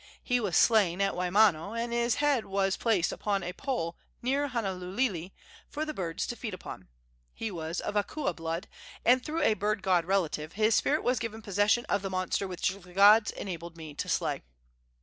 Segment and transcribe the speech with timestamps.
[0.23, 5.31] He was slain at Waimano, and his head was placed upon a pole near Honouliuli
[5.69, 6.87] for the birds to feed upon.
[7.35, 8.67] He was of akua blood,
[9.05, 12.69] and through a bird god relative his spirit was given possession of the monster which
[12.69, 14.41] the gods enabled me to slay."